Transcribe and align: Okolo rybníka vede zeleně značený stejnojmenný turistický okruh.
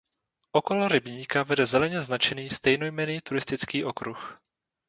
Okolo 0.53 0.87
rybníka 0.87 1.43
vede 1.43 1.65
zeleně 1.65 2.01
značený 2.01 2.49
stejnojmenný 2.49 3.21
turistický 3.21 3.83
okruh. 3.83 4.39